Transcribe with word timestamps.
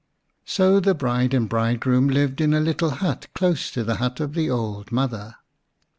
So 0.45 0.79
the 0.79 0.95
bride 0.95 1.31
and 1.31 1.47
bridegroom 1.47 2.07
lived 2.09 2.41
in 2.41 2.55
a 2.55 2.59
little 2.59 2.89
hut 3.05 3.27
close 3.35 3.69
to 3.69 3.83
the 3.83 3.97
hut 3.97 4.19
of 4.19 4.33
the 4.33 4.49
old 4.49 4.91
mother. 4.91 5.35